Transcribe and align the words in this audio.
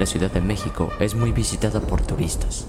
La 0.00 0.06
Ciudad 0.06 0.30
de 0.30 0.40
México 0.40 0.90
es 0.98 1.14
muy 1.14 1.30
visitada 1.30 1.78
por 1.78 2.00
turistas. 2.00 2.64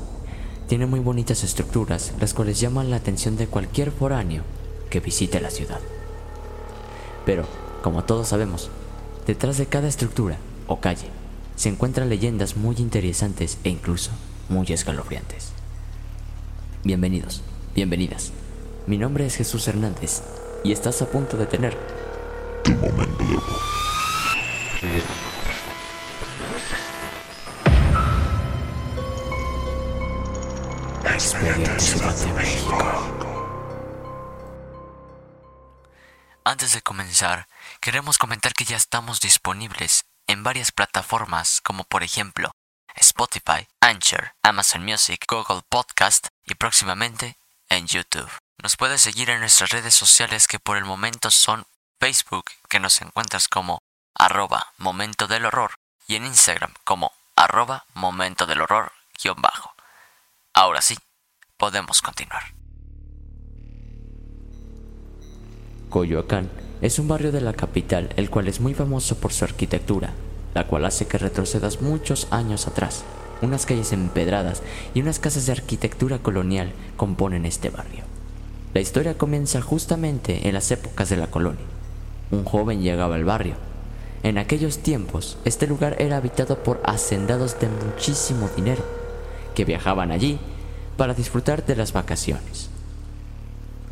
Tiene 0.68 0.86
muy 0.86 1.00
bonitas 1.00 1.46
estructuras, 1.46 2.12
las 2.20 2.34
cuales 2.34 2.60
llaman 2.60 2.90
la 2.90 2.98
atención 2.98 3.38
de 3.38 3.48
cualquier 3.48 3.92
foráneo 3.92 4.44
que 4.90 5.00
visite 5.00 5.40
la 5.40 5.50
ciudad. 5.50 5.80
Pero, 7.26 7.46
como 7.84 8.04
todos 8.04 8.28
sabemos, 8.28 8.70
detrás 9.26 9.58
de 9.58 9.66
cada 9.66 9.88
estructura 9.88 10.40
o 10.68 10.82
calle 10.82 11.08
se 11.56 11.70
encuentran 11.70 12.10
leyendas 12.10 12.58
muy 12.58 12.76
interesantes 12.80 13.60
e 13.64 13.70
incluso 13.70 14.12
muy 14.50 14.68
escalofriantes. 14.68 15.54
Bienvenidos, 16.84 17.44
bienvenidas. 17.74 18.34
Mi 18.88 18.98
nombre 18.98 19.26
es 19.26 19.38
Jesús 19.38 19.70
Hernández 19.70 20.22
y 20.66 20.74
estás 20.74 21.02
a 21.02 21.10
punto 21.10 21.38
de 21.38 21.46
tener 21.46 21.78
tu 22.62 22.72
momento 22.72 23.24
de 24.82 25.31
Antes 36.44 36.74
de 36.74 36.82
comenzar, 36.84 37.48
queremos 37.80 38.18
comentar 38.18 38.54
que 38.54 38.66
ya 38.66 38.78
estamos 38.78 39.22
disponibles 39.22 40.06
en 40.28 40.44
varias 40.44 40.72
plataformas 40.72 41.62
como 41.62 41.84
por 41.84 42.04
ejemplo 42.04 42.52
Spotify, 42.96 43.68
Anchor, 43.80 44.34
Amazon 44.44 44.86
Music, 44.86 45.26
Google 45.28 45.62
Podcast 45.68 46.28
y 46.46 46.56
próximamente 46.56 47.38
en 47.70 47.88
YouTube. 47.88 48.30
Nos 48.62 48.78
puedes 48.78 49.02
seguir 49.02 49.32
en 49.32 49.40
nuestras 49.40 49.72
redes 49.72 49.96
sociales 49.96 50.48
que 50.48 50.60
por 50.60 50.78
el 50.78 50.86
momento 50.86 51.32
son 51.32 51.66
Facebook, 52.00 52.46
que 52.70 52.80
nos 52.80 53.02
encuentras 53.02 53.48
como 53.48 53.80
arroba 54.14 54.74
momento 54.78 55.28
del 55.28 55.46
horror, 55.46 55.74
y 56.08 56.16
en 56.16 56.26
Instagram 56.26 56.74
como 56.84 57.14
arroba 57.36 57.86
momento 57.94 58.46
del 58.46 58.62
horror 58.62 58.92
guion 59.22 59.42
bajo. 59.42 59.74
Ahora 60.54 60.82
sí, 60.82 60.98
podemos 61.62 62.02
continuar. 62.02 62.42
Coyoacán 65.92 66.50
es 66.82 66.98
un 66.98 67.08
barrio 67.08 67.32
de 67.32 67.40
la 67.40 67.54
capital 67.54 68.10
el 68.16 68.32
cual 68.32 68.48
es 68.48 68.60
muy 68.60 68.74
famoso 68.74 69.18
por 69.18 69.32
su 69.32 69.46
arquitectura, 69.46 70.10
la 70.56 70.66
cual 70.66 70.86
hace 70.86 71.06
que 71.06 71.20
retrocedas 71.20 71.82
muchos 71.82 72.28
años 72.32 72.66
atrás. 72.66 73.04
Unas 73.44 73.68
calles 73.68 73.94
empedradas 73.94 74.64
y 74.96 75.02
unas 75.02 75.20
casas 75.20 75.46
de 75.46 75.52
arquitectura 75.52 76.18
colonial 76.18 76.72
componen 76.98 77.46
este 77.46 77.70
barrio. 77.70 78.06
La 78.74 78.82
historia 78.82 79.16
comienza 79.16 79.62
justamente 79.62 80.48
en 80.48 80.56
las 80.56 80.72
épocas 80.72 81.10
de 81.10 81.18
la 81.18 81.28
colonia. 81.28 81.66
Un 82.32 82.44
joven 82.44 82.82
llegaba 82.82 83.14
al 83.14 83.24
barrio. 83.24 83.54
En 84.24 84.40
aquellos 84.40 84.80
tiempos, 84.80 85.38
este 85.46 85.68
lugar 85.68 85.98
era 86.00 86.18
habitado 86.18 86.64
por 86.64 86.82
hacendados 86.86 87.60
de 87.60 87.70
muchísimo 87.70 88.50
dinero, 88.56 88.84
que 89.54 89.64
viajaban 89.64 90.12
allí 90.12 90.40
para 91.02 91.16
disfrutar 91.16 91.66
de 91.66 91.76
las 91.76 91.94
vacaciones. 91.94 92.70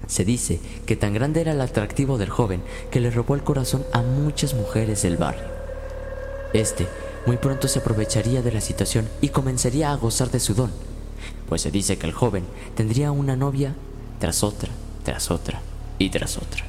Se 0.06 0.24
dice 0.24 0.59
que 0.86 0.96
tan 0.96 1.12
grande 1.12 1.42
era 1.42 1.53
el 1.53 1.62
atractivo 1.62 2.20
del 2.20 2.30
joven 2.30 2.62
que 2.92 3.00
le 3.00 3.09
robó 3.09 3.34
el 3.34 3.42
corazón 3.42 3.84
a 3.94 4.03
muchas 4.03 4.53
mujeres 4.53 5.02
del 5.02 5.18
barrio. 5.18 5.48
Este 6.53 6.88
muy 7.25 7.38
pronto 7.38 7.68
se 7.68 7.80
aprovecharía 7.80 8.44
de 8.44 8.52
la 8.52 8.62
situación 8.62 9.09
y 9.22 9.30
comenzaría 9.30 9.92
a 9.92 9.96
gozar 9.96 10.30
de 10.30 10.40
su 10.40 10.53
don, 10.53 10.72
pues 11.48 11.64
se 11.64 11.72
dice 11.72 11.98
que 11.98 12.06
el 12.06 12.14
joven 12.14 12.44
tendría 12.75 13.12
una 13.12 13.36
novia 13.36 13.74
tras 14.19 14.44
otra, 14.44 14.69
tras 15.03 15.31
otra 15.31 15.62
y 15.98 16.12
tras 16.12 16.38
otra. 16.38 16.64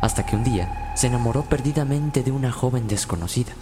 Hasta 0.00 0.26
que 0.26 0.34
un 0.34 0.42
día 0.42 0.92
se 0.96 1.06
enamoró 1.06 1.44
perdidamente 1.44 2.24
de 2.24 2.32
una 2.32 2.50
joven 2.50 2.88
desconocida. 2.88 3.52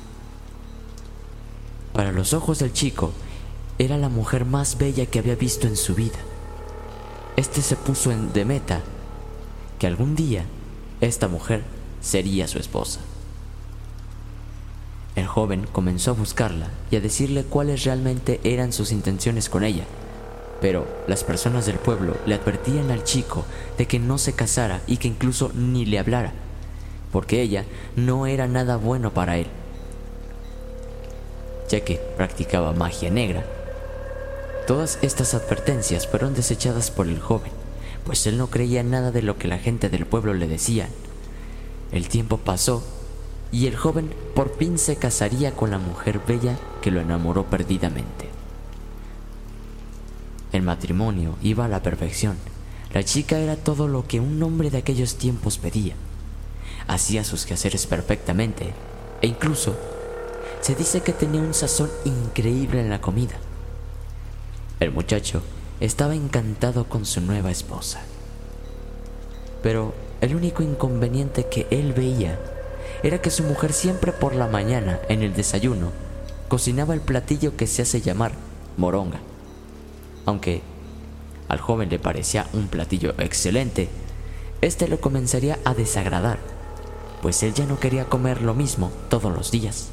Para 1.92 2.10
los 2.10 2.32
ojos 2.32 2.59
del 2.59 2.72
chico, 2.72 3.12
era 3.80 3.96
la 3.96 4.10
mujer 4.10 4.44
más 4.44 4.76
bella 4.76 5.06
que 5.06 5.18
había 5.18 5.36
visto 5.36 5.66
en 5.66 5.74
su 5.74 5.94
vida. 5.94 6.18
Este 7.36 7.62
se 7.62 7.76
puso 7.76 8.12
en 8.12 8.30
de 8.34 8.44
meta 8.44 8.82
que 9.78 9.86
algún 9.86 10.14
día 10.14 10.44
esta 11.00 11.28
mujer 11.28 11.62
sería 12.02 12.46
su 12.46 12.58
esposa. 12.58 13.00
El 15.16 15.26
joven 15.26 15.66
comenzó 15.72 16.10
a 16.10 16.14
buscarla 16.14 16.68
y 16.91 16.96
a 16.96 17.00
decirle 17.00 17.42
cuáles 17.42 17.84
realmente 17.84 18.38
eran 18.44 18.74
sus 18.74 18.92
intenciones 18.92 19.48
con 19.48 19.64
ella, 19.64 19.84
pero 20.60 20.86
las 21.08 21.24
personas 21.24 21.64
del 21.64 21.76
pueblo 21.76 22.18
le 22.26 22.34
advertían 22.34 22.91
al 22.91 23.04
chico 23.04 23.47
de 23.78 23.86
que 23.86 23.98
no 23.98 24.18
se 24.18 24.34
casara 24.34 24.82
y 24.86 24.98
que 24.98 25.08
incluso 25.08 25.52
ni 25.54 25.86
le 25.86 25.98
hablara, 25.98 26.34
porque 27.10 27.41
ella 27.41 27.64
no 27.97 28.26
era 28.26 28.47
nada 28.47 28.76
bueno 28.76 29.14
para 29.14 29.38
él, 29.38 29.47
ya 31.70 31.80
que 31.80 31.97
practicaba 32.18 32.74
magia 32.74 33.08
negra 33.08 33.47
Todas 34.70 35.00
estas 35.03 35.34
advertencias 35.34 36.06
fueron 36.06 36.32
desechadas 36.32 36.92
por 36.92 37.08
el 37.08 37.19
joven, 37.19 37.50
pues 38.04 38.24
él 38.28 38.39
no 38.39 38.50
creía 38.50 38.84
nada 38.84 39.10
de 39.10 39.21
lo 39.21 39.36
que 39.36 39.48
la 39.48 39.59
gente 39.59 39.89
del 39.89 40.06
pueblo 40.06 40.33
le 40.33 40.47
decían. 40.47 40.91
El 41.91 42.09
tiempo 42.09 42.36
pasó 42.36 42.84
y 43.50 43.66
el 43.66 43.74
joven 43.74 44.15
por 44.33 44.56
fin 44.56 44.78
se 44.78 44.95
casaría 44.95 45.56
con 45.56 45.72
la 45.72 45.78
mujer 45.78 46.21
bella 46.24 46.56
que 46.83 46.92
lo 46.92 47.00
enamoró 47.00 47.47
perdidamente. 47.47 48.28
El 50.53 50.62
matrimonio 50.62 51.34
iba 51.42 51.65
a 51.65 51.68
la 51.68 51.83
perfección. 51.83 52.36
La 52.92 53.03
chica 53.03 53.41
era 53.41 53.56
todo 53.56 53.89
lo 53.89 54.06
que 54.06 54.21
un 54.21 54.41
hombre 54.41 54.71
de 54.71 54.78
aquellos 54.78 55.16
tiempos 55.16 55.59
pedía. 55.59 55.97
Hacía 56.86 57.24
sus 57.24 57.45
quehaceres 57.45 57.89
perfectamente 57.89 58.72
e 59.21 59.27
incluso 59.27 59.74
se 60.60 60.77
dice 60.77 61.00
que 61.00 61.12
tenía 61.12 61.41
un 61.41 61.54
sazón 61.54 61.91
increíble 62.04 62.80
en 62.80 62.91
la 62.91 63.00
comida. 63.00 63.34
El 64.80 64.92
muchacho 64.92 65.42
estaba 65.78 66.15
encantado 66.15 66.88
con 66.88 67.04
su 67.04 67.21
nueva 67.21 67.50
esposa. 67.50 68.00
Pero 69.62 69.92
el 70.22 70.34
único 70.34 70.62
inconveniente 70.62 71.47
que 71.47 71.66
él 71.71 71.92
veía 71.92 72.41
era 73.03 73.21
que 73.21 73.30
su 73.30 73.42
mujer 73.42 73.74
siempre 73.74 74.10
por 74.10 74.34
la 74.34 74.47
mañana, 74.47 74.98
en 75.10 75.22
el 75.22 75.34
desayuno, 75.34 75.92
cocinaba 76.48 76.94
el 76.94 77.03
platillo 77.03 77.59
que 77.59 77.66
se 77.66 77.82
hace 77.82 78.00
llamar 78.00 78.32
moronga. 78.78 79.21
Aunque 80.24 80.62
al 81.48 81.60
joven 81.60 81.91
le 81.91 81.98
parecía 81.98 82.47
un 82.54 82.68
platillo 82.68 83.15
excelente, 83.18 83.91
este 84.62 84.88
lo 84.88 84.98
comenzaría 84.98 85.59
a 85.66 85.74
desagradar, 85.74 86.38
pues 87.21 87.42
él 87.42 87.53
ya 87.53 87.66
no 87.66 87.78
quería 87.78 88.06
comer 88.06 88.41
lo 88.41 88.54
mismo 88.54 88.91
todos 89.10 89.30
los 89.30 89.50
días. 89.50 89.91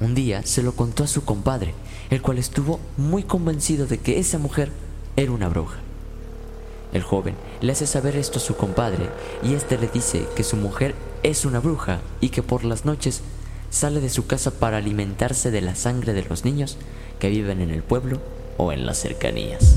Un 0.00 0.14
día 0.14 0.42
se 0.44 0.62
lo 0.62 0.72
contó 0.72 1.04
a 1.04 1.06
su 1.06 1.24
compadre, 1.24 1.74
el 2.08 2.22
cual 2.22 2.38
estuvo 2.38 2.80
muy 2.96 3.22
convencido 3.22 3.86
de 3.86 3.98
que 3.98 4.18
esa 4.18 4.38
mujer 4.38 4.72
era 5.16 5.30
una 5.30 5.48
bruja. 5.48 5.78
El 6.94 7.02
joven 7.02 7.34
le 7.60 7.72
hace 7.72 7.86
saber 7.86 8.16
esto 8.16 8.38
a 8.38 8.42
su 8.42 8.56
compadre 8.56 9.10
y 9.42 9.52
éste 9.52 9.76
le 9.76 9.88
dice 9.88 10.26
que 10.34 10.42
su 10.42 10.56
mujer 10.56 10.94
es 11.22 11.44
una 11.44 11.60
bruja 11.60 12.00
y 12.20 12.30
que 12.30 12.42
por 12.42 12.64
las 12.64 12.86
noches 12.86 13.20
sale 13.68 14.00
de 14.00 14.08
su 14.08 14.26
casa 14.26 14.50
para 14.50 14.78
alimentarse 14.78 15.50
de 15.50 15.60
la 15.60 15.74
sangre 15.74 16.14
de 16.14 16.24
los 16.24 16.46
niños 16.46 16.78
que 17.18 17.28
viven 17.28 17.60
en 17.60 17.70
el 17.70 17.82
pueblo 17.82 18.20
o 18.56 18.72
en 18.72 18.86
las 18.86 18.98
cercanías. 18.98 19.76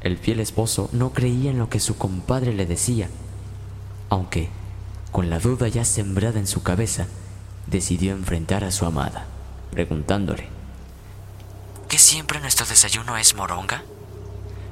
El 0.00 0.16
fiel 0.16 0.40
esposo 0.40 0.88
no 0.92 1.12
creía 1.12 1.50
en 1.50 1.58
lo 1.58 1.68
que 1.68 1.80
su 1.80 1.96
compadre 1.96 2.54
le 2.54 2.66
decía, 2.66 3.08
aunque, 4.08 4.48
con 5.12 5.30
la 5.30 5.38
duda 5.38 5.68
ya 5.68 5.84
sembrada 5.84 6.38
en 6.38 6.46
su 6.46 6.62
cabeza, 6.62 7.06
decidió 7.66 8.12
enfrentar 8.12 8.64
a 8.64 8.70
su 8.70 8.86
amada, 8.86 9.26
preguntándole, 9.70 10.48
¿qué 11.88 11.98
siempre 11.98 12.40
nuestro 12.40 12.66
desayuno 12.66 13.16
es 13.16 13.34
moronga? 13.34 13.82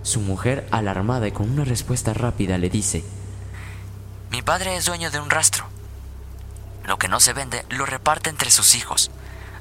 Su 0.02 0.20
mujer, 0.20 0.66
alarmada 0.70 1.26
y 1.26 1.32
con 1.32 1.50
una 1.50 1.64
respuesta 1.64 2.14
rápida, 2.14 2.58
le 2.58 2.70
dice, 2.70 3.04
Mi 4.30 4.42
padre 4.42 4.76
es 4.76 4.84
dueño 4.84 5.10
de 5.10 5.18
un 5.18 5.30
rastro. 5.30 5.66
Lo 6.86 6.98
que 6.98 7.08
no 7.08 7.18
se 7.18 7.32
vende 7.32 7.64
lo 7.70 7.86
reparte 7.86 8.30
entre 8.30 8.50
sus 8.50 8.76
hijos. 8.76 9.10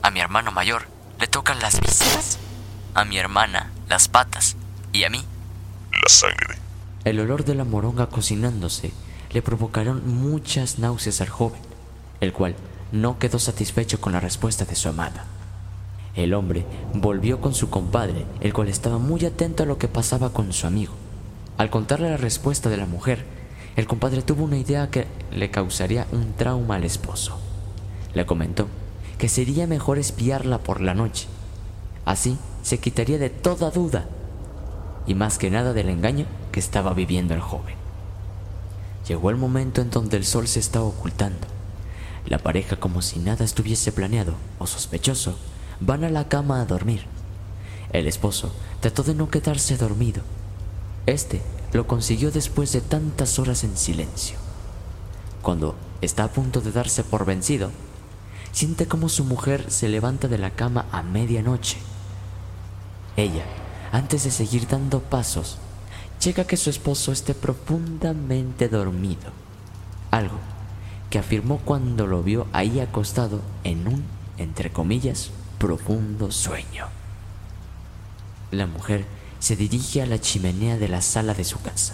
A 0.03 0.11
mi 0.11 0.19
hermano 0.19 0.51
mayor 0.51 0.83
le 1.19 1.27
tocan 1.27 1.59
las 1.59 1.79
vísceras, 1.79 2.37
a 2.93 3.05
mi 3.05 3.17
hermana 3.17 3.71
las 3.89 4.07
patas 4.07 4.55
y 4.93 5.03
a 5.03 5.09
mí 5.09 5.25
la 5.91 6.09
sangre. 6.09 6.57
El 7.03 7.19
olor 7.19 7.45
de 7.45 7.55
la 7.55 7.63
moronga 7.63 8.07
cocinándose 8.07 8.93
le 9.35 9.41
provocaron 9.41 10.01
muchas 10.07 10.79
náuseas 10.79 11.19
al 11.19 11.27
joven, 11.27 11.59
el 12.21 12.31
cual 12.31 12.55
no 12.93 13.19
quedó 13.19 13.37
satisfecho 13.37 13.99
con 13.99 14.13
la 14.13 14.21
respuesta 14.21 14.63
de 14.63 14.75
su 14.75 14.87
amada. 14.87 15.25
El 16.15 16.33
hombre 16.33 16.65
volvió 16.93 17.41
con 17.41 17.53
su 17.53 17.69
compadre, 17.69 18.25
el 18.39 18.53
cual 18.53 18.69
estaba 18.69 18.97
muy 18.97 19.25
atento 19.25 19.63
a 19.63 19.65
lo 19.65 19.77
que 19.77 19.89
pasaba 19.89 20.31
con 20.31 20.53
su 20.53 20.65
amigo. 20.67 20.93
Al 21.57 21.69
contarle 21.69 22.09
la 22.09 22.15
respuesta 22.15 22.69
de 22.69 22.77
la 22.77 22.85
mujer, 22.85 23.25
el 23.75 23.87
compadre 23.87 24.21
tuvo 24.21 24.45
una 24.45 24.57
idea 24.57 24.89
que 24.89 25.05
le 25.33 25.51
causaría 25.51 26.07
un 26.13 26.31
trauma 26.31 26.75
al 26.75 26.85
esposo. 26.85 27.37
Le 28.13 28.25
comentó 28.25 28.69
que 29.17 29.27
sería 29.27 29.67
mejor 29.67 29.97
espiarla 29.97 30.59
por 30.59 30.79
la 30.79 30.93
noche. 30.93 31.27
Así 32.05 32.37
se 32.63 32.77
quitaría 32.77 33.17
de 33.17 33.31
toda 33.31 33.69
duda 33.69 34.05
y 35.05 35.13
más 35.13 35.37
que 35.37 35.51
nada 35.51 35.73
del 35.73 35.89
engaño 35.89 36.25
que 36.53 36.61
estaba 36.61 36.93
viviendo 36.93 37.33
el 37.33 37.41
joven. 37.41 37.84
Llegó 39.07 39.29
el 39.29 39.35
momento 39.35 39.81
en 39.81 39.89
donde 39.89 40.17
el 40.17 40.25
sol 40.25 40.47
se 40.47 40.59
estaba 40.59 40.85
ocultando. 40.85 41.47
La 42.25 42.39
pareja, 42.39 42.77
como 42.77 43.01
si 43.01 43.19
nada 43.19 43.45
estuviese 43.45 43.91
planeado 43.91 44.33
o 44.57 44.65
sospechoso, 44.65 45.37
van 45.79 46.03
a 46.03 46.09
la 46.09 46.27
cama 46.27 46.59
a 46.59 46.65
dormir. 46.65 47.05
El 47.91 48.07
esposo 48.07 48.51
trató 48.79 49.03
de 49.03 49.13
no 49.13 49.29
quedarse 49.29 49.77
dormido. 49.77 50.23
Este 51.05 51.41
lo 51.71 51.85
consiguió 51.87 52.31
después 52.31 52.71
de 52.71 52.81
tantas 52.81 53.37
horas 53.37 53.63
en 53.63 53.77
silencio. 53.77 54.37
Cuando 55.41 55.75
está 56.01 56.23
a 56.23 56.31
punto 56.31 56.61
de 56.61 56.71
darse 56.71 57.03
por 57.03 57.25
vencido, 57.25 57.71
siente 58.51 58.87
como 58.87 59.09
su 59.09 59.23
mujer 59.23 59.69
se 59.69 59.87
levanta 59.87 60.27
de 60.27 60.39
la 60.39 60.51
cama 60.51 60.87
a 60.91 61.03
medianoche. 61.03 61.77
Ella 63.17 63.45
antes 63.95 64.25
de 64.25 64.31
seguir 64.31 64.67
dando 64.67 64.99
pasos, 64.99 65.57
checa 66.19 66.45
que 66.45 66.57
su 66.57 66.69
esposo 66.69 67.11
esté 67.11 67.33
profundamente 67.33 68.69
dormido. 68.69 69.31
Algo 70.11 70.39
que 71.09 71.19
afirmó 71.19 71.59
cuando 71.59 72.07
lo 72.07 72.23
vio 72.23 72.47
ahí 72.51 72.79
acostado 72.79 73.41
en 73.63 73.87
un, 73.87 74.03
entre 74.37 74.71
comillas, 74.71 75.31
profundo 75.59 76.31
sueño. 76.31 76.87
La 78.51 78.67
mujer 78.67 79.05
se 79.39 79.55
dirige 79.55 80.01
a 80.01 80.05
la 80.05 80.19
chimenea 80.19 80.77
de 80.77 80.87
la 80.87 81.01
sala 81.01 81.33
de 81.33 81.43
su 81.43 81.61
casa 81.61 81.93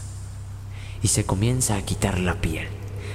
y 1.03 1.07
se 1.07 1.25
comienza 1.25 1.75
a 1.75 1.81
quitar 1.81 2.19
la 2.19 2.41
piel, 2.41 2.67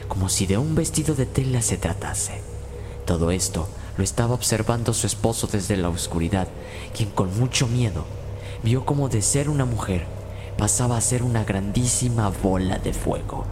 como 0.08 0.28
si 0.28 0.46
de 0.46 0.58
un 0.58 0.74
vestido 0.74 1.14
de 1.14 1.26
tela 1.26 1.62
se 1.62 1.76
tratase. 1.76 2.40
Todo 3.04 3.30
esto 3.30 3.68
lo 3.96 4.04
estaba 4.04 4.34
observando 4.34 4.92
su 4.92 5.06
esposo 5.06 5.46
desde 5.46 5.76
la 5.76 5.88
oscuridad, 5.88 6.48
quien 6.94 7.10
con 7.10 7.38
mucho 7.38 7.66
miedo 7.66 8.04
vio 8.62 8.84
como 8.84 9.08
de 9.08 9.22
ser 9.22 9.48
una 9.48 9.64
mujer 9.64 10.06
pasaba 10.58 10.96
a 10.96 11.00
ser 11.00 11.22
una 11.22 11.44
grandísima 11.44 12.28
bola 12.28 12.78
de 12.78 12.92
fuego, 12.92 13.44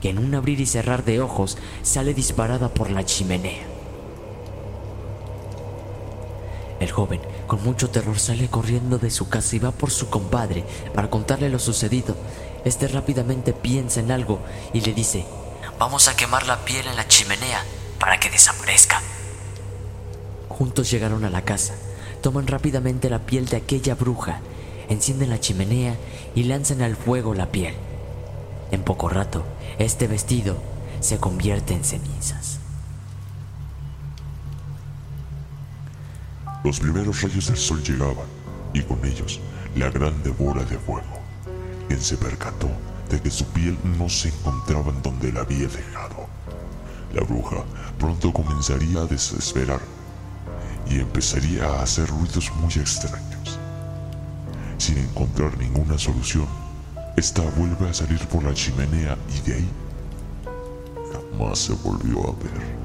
que 0.00 0.10
en 0.10 0.18
un 0.18 0.34
abrir 0.34 0.60
y 0.60 0.66
cerrar 0.66 1.04
de 1.04 1.20
ojos 1.20 1.58
sale 1.82 2.14
disparada 2.14 2.68
por 2.68 2.90
la 2.90 3.04
chimenea. 3.04 3.64
El 6.78 6.90
joven, 6.90 7.20
con 7.46 7.62
mucho 7.64 7.90
terror, 7.90 8.18
sale 8.18 8.48
corriendo 8.48 8.98
de 8.98 9.10
su 9.10 9.28
casa 9.28 9.56
y 9.56 9.58
va 9.58 9.70
por 9.70 9.90
su 9.90 10.10
compadre 10.10 10.64
para 10.94 11.08
contarle 11.08 11.48
lo 11.48 11.58
sucedido. 11.58 12.14
Este 12.64 12.86
rápidamente 12.88 13.52
piensa 13.52 14.00
en 14.00 14.10
algo 14.10 14.40
y 14.74 14.82
le 14.82 14.92
dice, 14.92 15.24
vamos 15.78 16.08
a 16.08 16.16
quemar 16.16 16.46
la 16.46 16.64
piel 16.64 16.86
en 16.86 16.96
la 16.96 17.08
chimenea 17.08 17.64
para 17.98 18.20
que 18.20 18.28
desaparezca. 18.28 19.00
Juntos 20.48 20.90
llegaron 20.90 21.24
a 21.24 21.30
la 21.30 21.42
casa 21.42 21.74
toman 22.26 22.48
rápidamente 22.48 23.08
la 23.08 23.20
piel 23.20 23.46
de 23.46 23.56
aquella 23.56 23.94
bruja, 23.94 24.40
encienden 24.88 25.30
la 25.30 25.40
chimenea 25.40 25.96
y 26.34 26.44
lanzan 26.44 26.82
al 26.82 26.96
fuego 26.96 27.34
la 27.34 27.50
piel. 27.50 27.74
En 28.70 28.82
poco 28.82 29.08
rato, 29.08 29.44
este 29.78 30.06
vestido 30.06 30.56
se 31.00 31.18
convierte 31.18 31.74
en 31.74 31.84
cenizas. 31.84 32.58
Los 36.64 36.80
primeros 36.80 37.22
rayos 37.22 37.46
del 37.46 37.56
sol 37.56 37.82
llegaban 37.82 38.26
y 38.72 38.82
con 38.82 39.04
ellos 39.04 39.40
la 39.76 39.90
grande 39.90 40.30
bola 40.30 40.64
de 40.64 40.76
fuego, 40.78 41.20
quien 41.86 42.00
se 42.00 42.16
percató 42.16 42.68
de 43.08 43.20
que 43.20 43.30
su 43.30 43.44
piel 43.46 43.78
no 43.98 44.08
se 44.08 44.28
encontraba 44.28 44.90
en 44.90 45.00
donde 45.02 45.32
la 45.32 45.42
había 45.42 45.68
dejado. 45.68 46.26
La 47.14 47.22
bruja 47.22 47.64
pronto 47.98 48.32
comenzaría 48.32 49.00
a 49.00 49.06
desesperar 49.06 49.80
y 50.90 50.98
empezaría 50.98 51.66
a 51.66 51.82
hacer 51.82 52.08
ruidos 52.08 52.50
muy 52.56 52.72
extraños. 52.72 53.35
Sin 54.86 54.98
encontrar 54.98 55.58
ninguna 55.58 55.98
solución, 55.98 56.46
esta 57.16 57.42
vuelve 57.56 57.88
a 57.88 57.92
salir 57.92 58.24
por 58.28 58.44
la 58.44 58.54
chimenea 58.54 59.18
y 59.36 59.50
de 59.50 59.56
ahí 59.56 59.68
jamás 61.12 61.58
se 61.58 61.72
volvió 61.72 62.20
a 62.20 62.32
ver. 62.40 62.76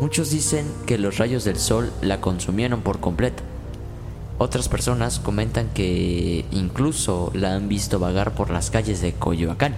Muchos 0.00 0.30
dicen 0.30 0.66
que 0.86 0.98
los 0.98 1.18
rayos 1.18 1.44
del 1.44 1.56
sol 1.56 1.92
la 2.02 2.20
consumieron 2.20 2.80
por 2.80 2.98
completo. 2.98 3.44
Otras 4.38 4.68
personas 4.68 5.20
comentan 5.20 5.68
que 5.68 6.44
incluso 6.50 7.30
la 7.32 7.54
han 7.54 7.68
visto 7.68 8.00
vagar 8.00 8.34
por 8.34 8.50
las 8.50 8.72
calles 8.72 9.00
de 9.00 9.12
Coyoacán. 9.12 9.76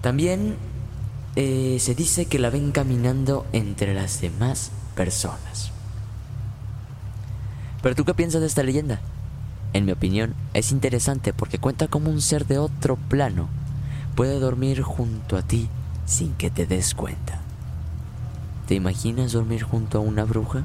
También 0.00 0.56
eh, 1.36 1.76
se 1.78 1.94
dice 1.94 2.26
que 2.26 2.40
la 2.40 2.50
ven 2.50 2.72
caminando 2.72 3.46
entre 3.52 3.94
las 3.94 4.20
demás 4.20 4.72
personas. 4.96 5.73
¿Pero 7.84 7.94
tú 7.94 8.06
qué 8.06 8.14
piensas 8.14 8.40
de 8.40 8.46
esta 8.46 8.62
leyenda? 8.62 8.98
En 9.74 9.84
mi 9.84 9.92
opinión, 9.92 10.34
es 10.54 10.72
interesante 10.72 11.34
porque 11.34 11.58
cuenta 11.58 11.86
cómo 11.86 12.08
un 12.08 12.22
ser 12.22 12.46
de 12.46 12.56
otro 12.56 12.96
plano 12.96 13.50
puede 14.16 14.40
dormir 14.40 14.80
junto 14.80 15.36
a 15.36 15.42
ti 15.42 15.68
sin 16.06 16.32
que 16.32 16.48
te 16.48 16.64
des 16.64 16.94
cuenta. 16.94 17.42
¿Te 18.66 18.74
imaginas 18.74 19.32
dormir 19.32 19.64
junto 19.64 19.98
a 19.98 20.00
una 20.00 20.24
bruja? 20.24 20.64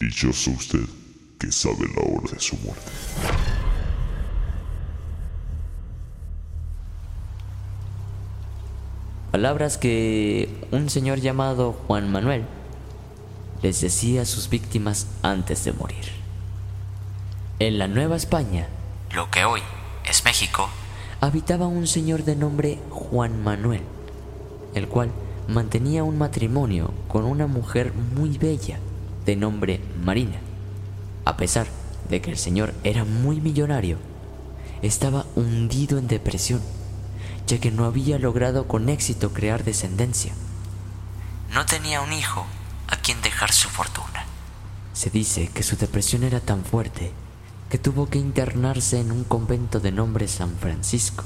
Dichoso 0.00 0.50
usted 0.50 0.84
que 1.38 1.52
sabe 1.52 1.86
la 1.94 2.02
hora 2.02 2.32
de 2.32 2.40
su 2.40 2.56
muerte. 2.56 2.90
Palabras 9.30 9.78
que 9.78 10.66
un 10.72 10.90
señor 10.90 11.20
llamado 11.20 11.74
Juan 11.86 12.10
Manuel 12.10 12.44
les 13.62 13.80
decía 13.80 14.22
a 14.22 14.26
sus 14.26 14.48
víctimas 14.48 15.06
antes 15.22 15.64
de 15.64 15.72
morir. 15.72 16.04
En 17.58 17.78
la 17.78 17.88
Nueva 17.88 18.16
España, 18.16 18.68
lo 19.12 19.30
que 19.30 19.44
hoy 19.44 19.62
es 20.04 20.24
México, 20.24 20.68
habitaba 21.20 21.66
un 21.66 21.86
señor 21.86 22.24
de 22.24 22.36
nombre 22.36 22.78
Juan 22.90 23.42
Manuel, 23.42 23.82
el 24.74 24.88
cual 24.88 25.10
mantenía 25.48 26.04
un 26.04 26.18
matrimonio 26.18 26.92
con 27.08 27.24
una 27.24 27.46
mujer 27.46 27.92
muy 27.94 28.36
bella 28.38 28.78
de 29.24 29.36
nombre 29.36 29.80
Marina. 30.04 30.38
A 31.24 31.36
pesar 31.36 31.66
de 32.10 32.20
que 32.20 32.30
el 32.30 32.36
señor 32.36 32.74
era 32.84 33.04
muy 33.04 33.40
millonario, 33.40 33.98
estaba 34.82 35.24
hundido 35.34 35.98
en 35.98 36.08
depresión 36.08 36.60
ya 37.46 37.58
que 37.58 37.70
no 37.70 37.84
había 37.84 38.18
logrado 38.18 38.66
con 38.66 38.88
éxito 38.88 39.32
crear 39.32 39.64
descendencia. 39.64 40.32
no 41.52 41.64
tenía 41.64 42.00
un 42.00 42.12
hijo 42.12 42.44
quien 43.06 43.22
dejar 43.22 43.52
su 43.52 43.68
fortuna. 43.68 44.24
Se 44.92 45.10
dice 45.10 45.48
que 45.54 45.62
su 45.62 45.76
depresión 45.76 46.24
era 46.24 46.40
tan 46.40 46.64
fuerte 46.64 47.12
que 47.70 47.78
tuvo 47.78 48.08
que 48.08 48.18
internarse 48.18 48.98
en 48.98 49.12
un 49.12 49.22
convento 49.22 49.78
de 49.78 49.92
nombre 49.92 50.26
San 50.26 50.56
Francisco. 50.56 51.22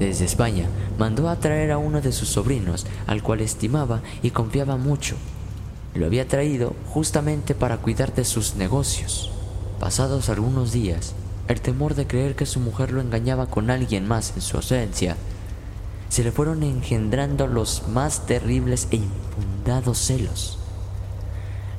Desde 0.00 0.24
España 0.24 0.66
mandó 0.98 1.28
a 1.28 1.38
traer 1.38 1.70
a 1.70 1.78
uno 1.78 2.00
de 2.00 2.10
sus 2.10 2.28
sobrinos, 2.28 2.88
al 3.06 3.22
cual 3.22 3.40
estimaba 3.40 4.02
y 4.20 4.32
confiaba 4.32 4.76
mucho. 4.76 5.14
Lo 5.94 6.06
había 6.06 6.26
traído 6.26 6.74
justamente 6.88 7.54
para 7.54 7.76
cuidar 7.76 8.12
de 8.12 8.24
sus 8.24 8.56
negocios. 8.56 9.30
Pasados 9.78 10.28
algunos 10.28 10.72
días, 10.72 11.14
el 11.46 11.60
temor 11.60 11.94
de 11.94 12.08
creer 12.08 12.34
que 12.34 12.46
su 12.46 12.58
mujer 12.58 12.90
lo 12.90 13.00
engañaba 13.00 13.46
con 13.46 13.70
alguien 13.70 14.08
más 14.08 14.32
en 14.34 14.42
su 14.42 14.56
ausencia, 14.56 15.16
se 16.08 16.24
le 16.24 16.32
fueron 16.32 16.64
engendrando 16.64 17.46
los 17.46 17.86
más 17.86 18.26
terribles 18.26 18.88
e 18.90 18.96
infundados 18.96 19.98
celos, 19.98 20.58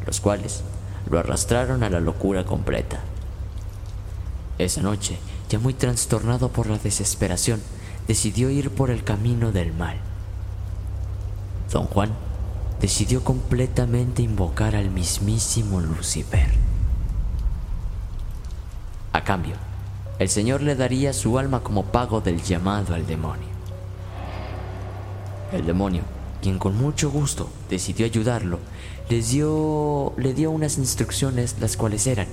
los 0.06 0.20
cuales 0.20 0.62
lo 1.10 1.20
arrastraron 1.20 1.84
a 1.84 1.90
la 1.90 2.00
locura 2.00 2.46
completa. 2.46 3.00
Esa 4.58 4.82
noche, 4.82 5.18
ya 5.50 5.60
muy 5.60 5.74
trastornado 5.74 6.50
por 6.50 6.68
la 6.68 6.78
desesperación, 6.78 7.62
decidió 8.08 8.50
ir 8.50 8.72
por 8.72 8.90
el 8.90 9.04
camino 9.04 9.52
del 9.52 9.74
mal. 9.74 9.98
Don 11.72 11.86
Juan 11.88 12.12
decidió 12.80 13.24
completamente 13.24 14.22
invocar 14.22 14.76
al 14.76 14.90
mismísimo 14.90 15.82
Lucifer. 15.82 16.50
A 19.12 19.24
cambio, 19.24 19.56
el 20.20 20.30
Señor 20.30 20.62
le 20.62 20.76
daría 20.76 21.14
su 21.14 21.38
alma 21.38 21.62
como 21.62 21.86
pago 21.86 22.22
del 22.22 22.42
llamado 22.42 22.96
al 22.96 23.06
demonio. 23.06 23.50
El 25.52 25.66
demonio, 25.66 26.04
quien 26.42 26.60
con 26.60 26.78
mucho 26.78 27.10
gusto 27.10 27.50
decidió 27.70 28.06
ayudarlo, 28.06 28.60
les 29.10 29.30
dio, 29.30 30.14
le 30.18 30.34
dio 30.34 30.52
unas 30.52 30.78
instrucciones 30.78 31.56
las 31.60 31.78
cuales 31.78 32.08
eran 32.08 32.28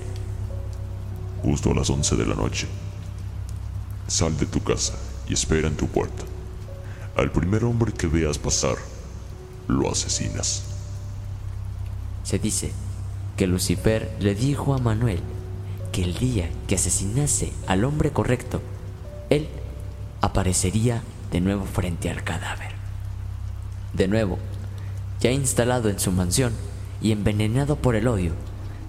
Justo 1.43 1.73
a 1.73 1.75
las 1.75 1.91
11 1.91 2.17
de 2.17 2.27
la 2.27 2.37
noche, 2.37 2.69
sal 4.07 4.37
de 4.39 4.47
tu 4.47 4.63
casa 4.63 4.95
y 5.29 5.35
espera 5.35 5.67
en 5.67 5.77
tu 5.77 5.89
puerta. 5.89 6.23
Al 7.17 7.33
primer 7.33 7.65
hombre 7.65 7.93
que 7.93 8.07
veas 8.07 8.39
pasar, 8.39 8.77
lo 9.67 9.91
asesinas. 9.91 10.63
Se 12.23 12.39
dice 12.39 12.71
que 13.37 13.49
Lucifer 13.49 14.17
le 14.21 14.37
dijo 14.37 14.73
a 14.73 14.79
Manuel 14.79 15.19
que 15.91 16.05
el 16.05 16.15
día 16.15 16.49
que 16.69 16.77
asesinase 16.77 17.53
al 17.67 17.85
hombre 17.85 18.13
correcto, 18.13 18.63
él 19.29 19.49
aparecería 20.21 21.03
de 21.33 21.41
nuevo 21.41 21.65
frente 21.65 22.09
al 22.09 22.23
cadáver. 22.23 22.71
De 23.95 24.07
nuevo, 24.07 24.39
ya 25.23 25.31
instalado 25.31 25.89
en 25.89 26.01
su 26.01 26.11
mansión 26.11 26.53
y 27.01 27.13
envenenado 27.13 27.77
por 27.77 27.95
el 27.95 28.09
odio, 28.09 28.33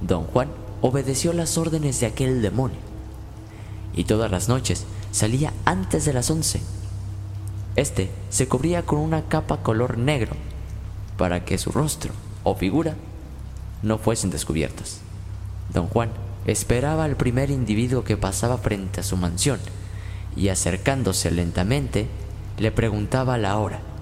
don 0.02 0.24
Juan 0.24 0.50
obedeció 0.82 1.32
las 1.32 1.60
órdenes 1.60 2.00
de 2.00 2.08
aquel 2.08 2.42
demonio. 2.42 2.80
Y 3.94 4.06
todas 4.06 4.32
las 4.32 4.50
noches 4.50 4.86
salía 5.12 5.54
antes 5.63 6.06
de 6.06 6.13
las 6.13 6.32
once. 6.32 6.60
Este 7.75 8.10
se 8.32 8.48
cubría 8.48 8.84
con 8.84 8.98
una 8.98 9.25
capa 9.30 9.62
color 9.62 10.00
negro 10.00 10.32
para 11.18 11.46
que 11.46 11.60
su 11.60 11.72
rostro 11.72 12.12
o 12.44 12.56
figura 12.56 12.96
no 13.84 14.00
fuesen 14.00 14.32
descubiertos. 14.32 14.98
Don 15.72 15.88
Juan 15.88 16.10
esperaba 16.48 17.04
al 17.04 17.16
primer 17.16 17.52
individuo 17.52 18.04
que 18.04 18.18
pasaba 18.18 18.58
frente 18.58 19.02
a 19.02 19.04
su 19.04 19.18
mansión 19.18 19.60
y 20.36 20.50
acercándose 20.50 21.30
lentamente 21.30 22.08
le 22.58 22.72
preguntaba 22.72 23.38
la 23.38 23.58
hora. 23.60 23.92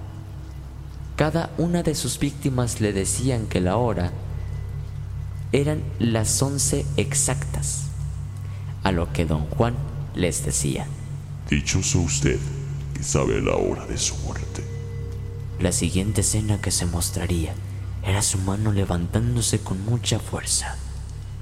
Cada 1.22 1.50
una 1.56 1.84
de 1.84 1.94
sus 1.94 2.18
víctimas 2.18 2.80
le 2.80 2.92
decían 2.92 3.46
que 3.46 3.60
la 3.60 3.76
hora 3.76 4.10
eran 5.52 5.80
las 6.00 6.42
once 6.42 6.84
exactas, 6.96 7.84
a 8.82 8.90
lo 8.90 9.12
que 9.12 9.24
don 9.24 9.46
Juan 9.46 9.76
les 10.16 10.44
decía. 10.44 10.84
Dichoso 11.48 12.00
usted 12.00 12.40
que 12.92 13.04
sabe 13.04 13.40
la 13.40 13.54
hora 13.54 13.86
de 13.86 13.98
su 13.98 14.16
muerte. 14.16 14.64
La 15.60 15.70
siguiente 15.70 16.22
escena 16.22 16.60
que 16.60 16.72
se 16.72 16.86
mostraría 16.86 17.54
era 18.04 18.20
su 18.20 18.38
mano 18.38 18.72
levantándose 18.72 19.60
con 19.60 19.84
mucha 19.84 20.18
fuerza, 20.18 20.76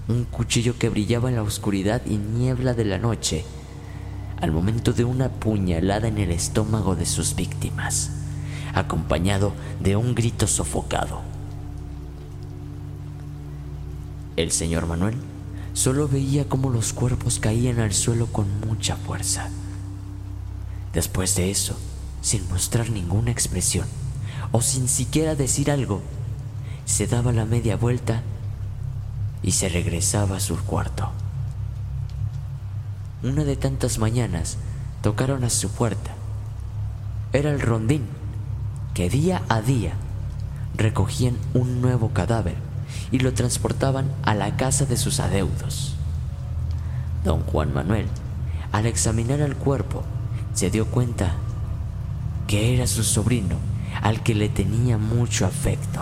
un 0.08 0.24
cuchillo 0.24 0.76
que 0.78 0.90
brillaba 0.90 1.30
en 1.30 1.36
la 1.36 1.42
oscuridad 1.42 2.02
y 2.04 2.18
niebla 2.18 2.74
de 2.74 2.84
la 2.84 2.98
noche, 2.98 3.46
al 4.42 4.52
momento 4.52 4.92
de 4.92 5.04
una 5.04 5.30
puñalada 5.30 6.06
en 6.06 6.18
el 6.18 6.32
estómago 6.32 6.96
de 6.96 7.06
sus 7.06 7.34
víctimas, 7.34 8.10
acompañado 8.74 9.52
de 9.80 9.96
un 9.96 10.14
grito 10.14 10.46
sofocado. 10.46 11.20
El 14.36 14.52
señor 14.52 14.86
Manuel 14.86 15.16
solo 15.72 16.08
veía 16.08 16.48
cómo 16.48 16.70
los 16.70 16.92
cuerpos 16.92 17.38
caían 17.38 17.78
al 17.78 17.92
suelo 17.92 18.26
con 18.26 18.46
mucha 18.60 18.96
fuerza. 18.96 19.48
Después 20.92 21.36
de 21.36 21.50
eso, 21.50 21.78
sin 22.22 22.48
mostrar 22.48 22.90
ninguna 22.90 23.30
expresión 23.30 23.86
o 24.52 24.60
sin 24.60 24.88
siquiera 24.88 25.34
decir 25.34 25.70
algo, 25.70 26.02
se 26.84 27.06
daba 27.06 27.32
la 27.32 27.44
media 27.44 27.76
vuelta 27.76 28.22
y 29.42 29.52
se 29.52 29.68
regresaba 29.68 30.36
a 30.36 30.40
su 30.40 30.56
cuarto. 30.58 31.10
Una 33.22 33.44
de 33.44 33.56
tantas 33.56 33.98
mañanas 33.98 34.56
tocaron 35.02 35.44
a 35.44 35.50
su 35.50 35.70
puerta. 35.70 36.12
Era 37.32 37.50
el 37.50 37.60
rondín 37.60 38.06
que 38.94 39.08
día 39.08 39.42
a 39.48 39.60
día 39.60 39.92
recogían 40.76 41.36
un 41.54 41.80
nuevo 41.80 42.10
cadáver 42.10 42.56
y 43.10 43.18
lo 43.18 43.34
transportaban 43.34 44.10
a 44.24 44.34
la 44.34 44.56
casa 44.56 44.86
de 44.86 44.96
sus 44.96 45.20
adeudos. 45.20 45.94
Don 47.24 47.42
Juan 47.42 47.74
Manuel, 47.74 48.06
al 48.72 48.86
examinar 48.86 49.40
el 49.40 49.56
cuerpo, 49.56 50.04
se 50.54 50.70
dio 50.70 50.86
cuenta 50.86 51.34
que 52.46 52.74
era 52.74 52.86
su 52.86 53.04
sobrino 53.04 53.56
al 54.02 54.22
que 54.22 54.34
le 54.34 54.48
tenía 54.48 54.98
mucho 54.98 55.46
afecto. 55.46 56.00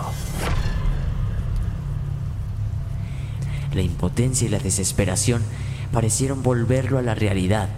La 3.73 3.81
impotencia 3.81 4.47
y 4.47 4.49
la 4.49 4.59
desesperación 4.59 5.43
parecieron 5.91 6.41
volverlo 6.41 6.97
a 6.97 7.01
la 7.01 7.15
realidad. 7.15 7.69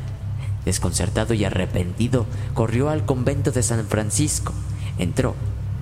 Desconcertado 0.66 1.34
y 1.34 1.44
arrepentido, 1.44 2.26
corrió 2.54 2.90
al 2.90 3.06
convento 3.06 3.52
de 3.52 3.64
San 3.64 3.86
Francisco. 3.88 4.54
Entró 4.98 5.36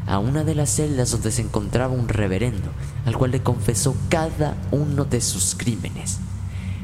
a 0.08 0.18
una 0.18 0.44
de 0.44 0.56
las 0.56 0.72
celdas 0.72 1.12
donde 1.12 1.32
se 1.32 1.44
encontraba 1.44 1.94
un 1.94 2.10
reverendo, 2.10 2.70
al 3.06 3.16
cual 3.16 3.32
le 3.32 3.44
confesó 3.44 3.96
cada 4.10 4.56
uno 4.72 5.06
de 5.06 5.22
sus 5.22 5.56
crímenes. 5.56 6.20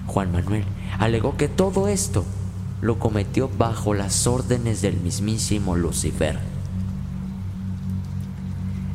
Juan 0.05 0.31
Manuel 0.31 0.65
alegó 0.99 1.35
que 1.35 1.47
todo 1.47 1.87
esto 1.87 2.23
lo 2.81 2.99
cometió 2.99 3.49
bajo 3.49 3.93
las 3.95 4.27
órdenes 4.27 4.81
del 4.81 4.97
mismísimo 4.97 5.75
Lucifer. 5.75 6.37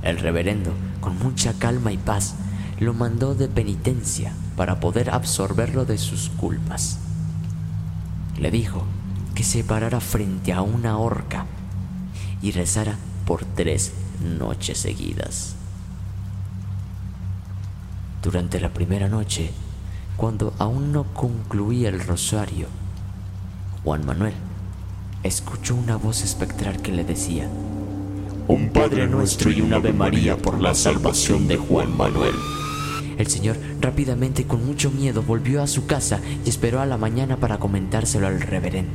El 0.02 0.18
reverendo, 0.18 0.72
con 1.00 1.18
mucha 1.18 1.52
calma 1.54 1.92
y 1.92 1.98
paz, 1.98 2.36
lo 2.78 2.94
mandó 2.94 3.34
de 3.34 3.48
penitencia 3.48 4.32
para 4.56 4.78
poder 4.80 5.10
absorberlo 5.10 5.84
de 5.84 5.98
sus 5.98 6.30
culpas. 6.30 6.98
Le 8.38 8.50
dijo 8.50 8.84
que 9.34 9.42
se 9.42 9.64
parara 9.64 10.00
frente 10.00 10.52
a 10.52 10.62
una 10.62 10.98
horca 10.98 11.46
y 12.40 12.52
rezara 12.52 12.96
por 13.30 13.44
tres 13.44 13.92
noches 14.40 14.76
seguidas. 14.76 15.54
Durante 18.24 18.58
la 18.58 18.70
primera 18.70 19.08
noche, 19.08 19.52
cuando 20.16 20.52
aún 20.58 20.90
no 20.90 21.04
concluía 21.14 21.90
el 21.90 22.00
rosario, 22.00 22.66
Juan 23.84 24.04
Manuel 24.04 24.32
escuchó 25.22 25.76
una 25.76 25.94
voz 25.94 26.24
espectral 26.24 26.82
que 26.82 26.90
le 26.90 27.04
decía, 27.04 27.48
Un 28.48 28.70
Padre 28.70 29.06
nuestro 29.06 29.52
y 29.52 29.60
un 29.60 29.74
Ave 29.74 29.92
María 29.92 30.36
por 30.36 30.60
la 30.60 30.74
salvación 30.74 31.46
de 31.46 31.56
Juan 31.56 31.96
Manuel. 31.96 32.34
El 33.16 33.28
señor 33.28 33.56
rápidamente 33.80 34.42
y 34.42 34.46
con 34.46 34.66
mucho 34.66 34.90
miedo 34.90 35.22
volvió 35.22 35.62
a 35.62 35.68
su 35.68 35.86
casa 35.86 36.18
y 36.44 36.48
esperó 36.48 36.80
a 36.80 36.86
la 36.86 36.96
mañana 36.96 37.36
para 37.36 37.60
comentárselo 37.60 38.26
al 38.26 38.40
reverendo. 38.40 38.90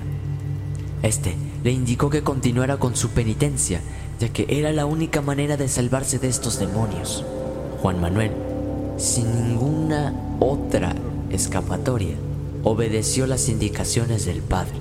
Este 1.04 1.38
le 1.64 1.72
indicó 1.72 2.10
que 2.12 2.22
continuara 2.22 2.78
con 2.78 2.96
su 2.96 3.10
penitencia, 3.10 3.82
ya 4.20 4.30
que 4.30 4.46
era 4.50 4.72
la 4.72 4.86
única 4.86 5.22
manera 5.22 5.58
de 5.58 5.68
salvarse 5.68 6.20
de 6.20 6.28
estos 6.28 6.60
demonios. 6.60 7.24
Juan 7.82 8.00
Manuel, 8.00 8.32
sin 8.98 9.50
ninguna 9.50 10.14
otra 10.40 10.96
escapatoria, 11.30 12.16
obedeció 12.64 13.28
las 13.28 13.50
indicaciones 13.50 14.26
del 14.26 14.42
padre 14.42 14.76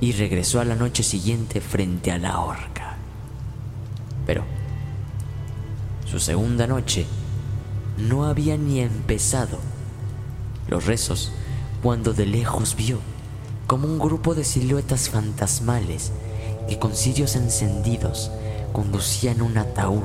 y 0.00 0.12
regresó 0.12 0.60
a 0.60 0.64
la 0.64 0.74
noche 0.74 1.02
siguiente 1.02 1.60
frente 1.60 2.10
a 2.10 2.18
la 2.18 2.40
horca. 2.40 2.96
Pero 4.26 4.44
su 6.10 6.18
segunda 6.18 6.66
noche 6.66 7.06
no 7.98 8.24
había 8.24 8.56
ni 8.56 8.80
empezado 8.80 9.58
los 10.68 10.86
rezos 10.86 11.32
cuando 11.82 12.12
de 12.12 12.26
lejos 12.26 12.74
vio 12.76 12.98
como 13.66 13.86
un 13.86 13.98
grupo 13.98 14.34
de 14.34 14.44
siluetas 14.44 15.08
fantasmales 15.08 16.12
que 16.68 16.78
con 16.78 16.94
cirios 16.94 17.36
encendidos 17.36 18.30
conducían 18.74 19.40
un 19.40 19.56
ataúd 19.56 20.02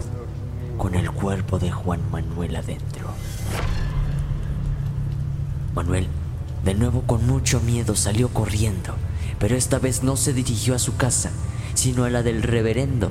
con 0.77 0.93
el 0.93 1.09
cuerpo 1.09 1.57
de 1.57 1.71
Juan 1.71 1.99
Manuel 2.11 2.55
adentro. 2.55 3.07
Manuel, 5.73 6.05
de 6.63 6.75
nuevo 6.75 7.01
con 7.01 7.25
mucho 7.25 7.61
miedo, 7.61 7.95
salió 7.95 8.29
corriendo, 8.29 8.93
pero 9.39 9.55
esta 9.55 9.79
vez 9.79 10.03
no 10.03 10.15
se 10.15 10.33
dirigió 10.33 10.75
a 10.75 10.79
su 10.79 10.95
casa, 10.97 11.31
sino 11.73 12.03
a 12.03 12.11
la 12.11 12.21
del 12.21 12.43
reverendo. 12.43 13.09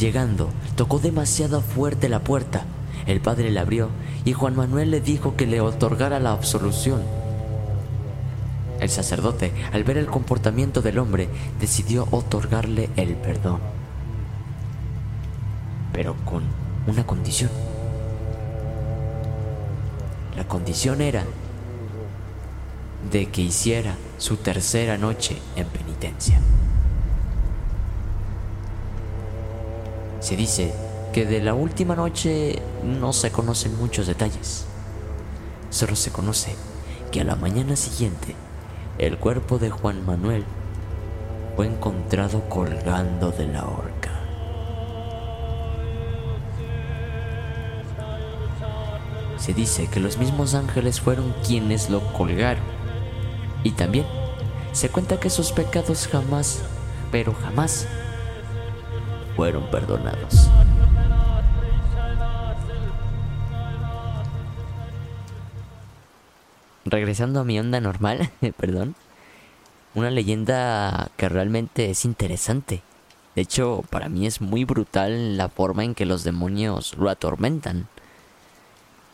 Llegando, 0.00 0.48
tocó 0.74 0.98
demasiado 0.98 1.60
fuerte 1.60 2.08
la 2.08 2.24
puerta. 2.24 2.64
El 3.06 3.20
padre 3.20 3.52
la 3.52 3.60
abrió 3.60 3.88
y 4.24 4.32
Juan 4.32 4.56
Manuel 4.56 4.90
le 4.90 5.00
dijo 5.00 5.36
que 5.36 5.46
le 5.46 5.60
otorgara 5.60 6.18
la 6.18 6.32
absolución. 6.32 7.02
El 8.80 8.90
sacerdote, 8.90 9.52
al 9.72 9.84
ver 9.84 9.96
el 9.96 10.06
comportamiento 10.06 10.82
del 10.82 10.98
hombre, 10.98 11.28
decidió 11.60 12.08
otorgarle 12.10 12.90
el 12.96 13.14
perdón. 13.14 13.60
Pero 15.92 16.14
con 16.24 16.42
una 16.86 17.04
condición. 17.06 17.50
La 20.36 20.48
condición 20.48 21.00
era 21.00 21.24
de 23.10 23.26
que 23.26 23.42
hiciera 23.42 23.96
su 24.18 24.36
tercera 24.36 24.96
noche 24.96 25.36
en 25.56 25.66
penitencia. 25.66 26.40
Se 30.20 30.36
dice 30.36 30.72
que 31.12 31.26
de 31.26 31.42
la 31.42 31.52
última 31.52 31.94
noche 31.94 32.62
no 32.84 33.12
se 33.12 33.30
conocen 33.30 33.76
muchos 33.76 34.06
detalles. 34.06 34.66
Solo 35.70 35.96
se 35.96 36.10
conoce 36.10 36.54
que 37.10 37.20
a 37.20 37.24
la 37.24 37.36
mañana 37.36 37.76
siguiente 37.76 38.34
el 38.98 39.18
cuerpo 39.18 39.58
de 39.58 39.70
Juan 39.70 40.06
Manuel 40.06 40.44
fue 41.56 41.66
encontrado 41.66 42.48
colgando 42.48 43.30
de 43.30 43.46
la 43.46 43.64
horca. 43.64 44.01
Se 49.42 49.52
dice 49.52 49.88
que 49.88 49.98
los 49.98 50.18
mismos 50.18 50.54
ángeles 50.54 51.00
fueron 51.00 51.34
quienes 51.44 51.90
lo 51.90 52.00
colgaron. 52.12 52.62
Y 53.64 53.72
también 53.72 54.06
se 54.70 54.88
cuenta 54.88 55.18
que 55.18 55.30
sus 55.30 55.50
pecados 55.50 56.06
jamás, 56.06 56.62
pero 57.10 57.34
jamás, 57.34 57.88
fueron 59.34 59.68
perdonados. 59.68 60.48
Regresando 66.84 67.40
a 67.40 67.44
mi 67.44 67.58
onda 67.58 67.80
normal, 67.80 68.30
perdón, 68.56 68.94
una 69.96 70.12
leyenda 70.12 71.10
que 71.16 71.28
realmente 71.28 71.90
es 71.90 72.04
interesante. 72.04 72.82
De 73.34 73.42
hecho, 73.42 73.82
para 73.90 74.08
mí 74.08 74.24
es 74.24 74.40
muy 74.40 74.64
brutal 74.64 75.36
la 75.36 75.48
forma 75.48 75.82
en 75.82 75.96
que 75.96 76.06
los 76.06 76.22
demonios 76.22 76.96
lo 76.96 77.10
atormentan. 77.10 77.88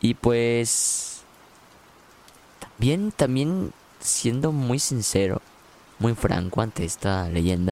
Y 0.00 0.14
pues... 0.14 1.22
También, 2.60 3.12
también 3.12 3.72
siendo 4.00 4.52
muy 4.52 4.78
sincero, 4.78 5.42
muy 5.98 6.14
franco 6.14 6.60
ante 6.60 6.84
esta 6.84 7.28
leyenda. 7.28 7.70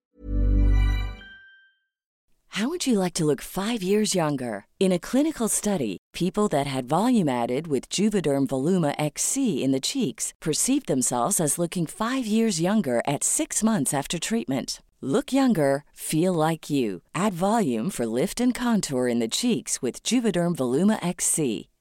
How 2.56 2.71
would 2.71 2.87
you 2.87 2.99
like 2.99 3.12
to 3.14 3.26
look 3.26 3.42
five 3.42 3.83
years 3.83 4.14
younger? 4.14 4.64
In 4.80 4.90
a 4.90 4.99
clinical 4.99 5.47
study, 5.47 5.99
people 6.14 6.49
that 6.49 6.66
had 6.66 6.88
volume 6.88 7.28
added 7.28 7.66
with 7.66 7.90
Juvederm 7.90 8.47
Voluma 8.47 8.95
XC 8.99 9.62
in 9.62 9.73
the 9.73 9.80
cheeks 9.80 10.33
perceived 10.40 10.87
themselves 10.87 11.38
as 11.38 11.59
looking 11.59 11.85
five 11.87 12.25
years 12.25 12.59
younger 12.59 13.02
at 13.06 13.23
six 13.23 13.62
months 13.62 13.92
after 13.92 14.18
treatment. 14.18 14.80
Look 15.02 15.35
younger, 15.35 15.85
feel 15.92 16.33
like 16.33 16.71
you. 16.71 17.02
Add 17.14 17.35
volume 17.35 17.90
for 17.90 18.06
lift 18.06 18.40
and 18.40 18.54
contour 18.54 19.06
in 19.06 19.18
the 19.18 19.28
cheeks 19.28 19.83
with 19.83 20.02
Juvederm 20.02 20.56
Voluma 20.56 20.99
XC. 21.06 21.68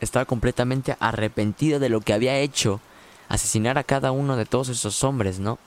estaba 0.00 0.24
completamente 0.24 0.96
arrepentido 1.00 1.78
de 1.78 1.88
lo 1.88 2.00
que 2.00 2.12
había 2.12 2.38
hecho, 2.38 2.80
asesinar 3.28 3.78
a 3.78 3.84
cada 3.84 4.12
uno 4.12 4.36
de 4.36 4.46
todos 4.46 4.68
esos 4.68 5.02
hombres, 5.04 5.38
¿no? 5.38 5.58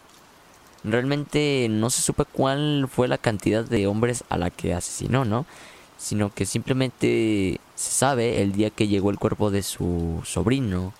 Realmente 0.84 1.68
no 1.70 1.90
se 1.90 2.02
supe 2.02 2.24
cuál 2.26 2.88
fue 2.92 3.08
la 3.08 3.18
cantidad 3.18 3.64
de 3.64 3.88
hombres 3.88 4.24
a 4.30 4.38
la 4.38 4.50
que 4.50 4.74
asesinó, 4.74 5.26
¿no? 5.26 5.46
Sino 5.98 6.34
que 6.34 6.46
simplemente 6.46 7.60
se 7.76 7.92
sabe 7.92 8.42
el 8.42 8.54
día 8.54 8.70
que 8.70 8.88
llegó 8.88 9.10
el 9.10 9.20
cuerpo 9.20 9.50
de 9.52 9.64
su 9.64 10.22
sobrino. 10.24 10.94